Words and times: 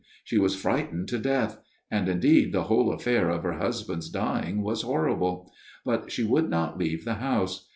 She 0.23 0.39
was 0.39 0.55
frightened 0.55 1.09
to 1.09 1.19
death; 1.19 1.59
and, 1.91 2.09
indeed, 2.09 2.53
the 2.53 2.63
whole 2.63 2.91
affair 2.91 3.29
of 3.29 3.43
her 3.43 3.59
husband's 3.59 4.09
dying 4.09 4.63
was 4.63 4.81
horrible. 4.81 5.51
But 5.85 6.11
she 6.11 6.23
would 6.23 6.49
not 6.49 6.79
leave 6.79 7.05
the 7.05 7.13
house. 7.21 7.69